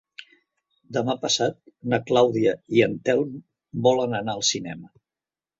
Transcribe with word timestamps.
Demà 0.97 1.15
passat 1.25 1.59
na 1.93 2.01
Clàudia 2.09 2.55
i 2.79 2.83
en 2.89 2.97
Telm 3.11 3.37
volen 3.89 4.21
anar 4.23 4.37
al 4.39 4.45
cinema. 4.53 4.95